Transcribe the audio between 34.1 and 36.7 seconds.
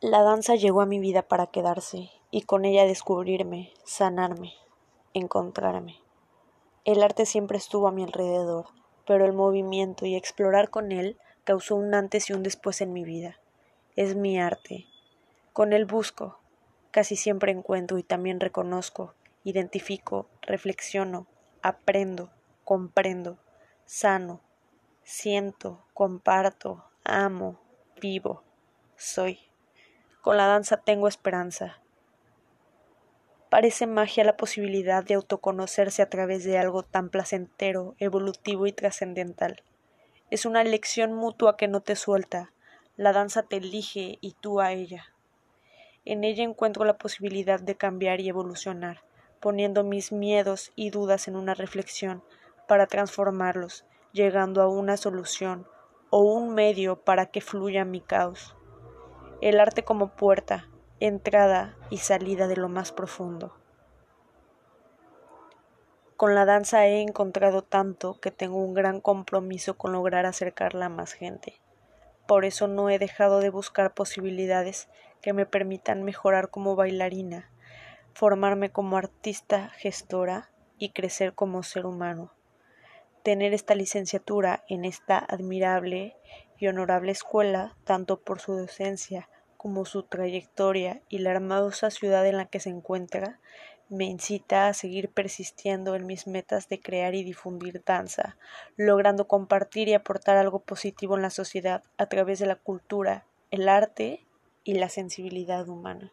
la posibilidad de autoconocerse a través de